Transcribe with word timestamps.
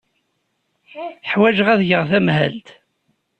Ḥwajeɣ 1.31 1.67
ad 1.69 1.81
geɣ 1.89 2.03
tamhelt. 2.11 2.67